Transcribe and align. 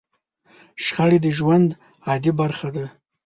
شخړې 0.83 1.17
د 1.25 1.27
ژوند 1.37 1.69
عادي 2.07 2.31
برخه 2.39 2.67
ده. 2.75 2.85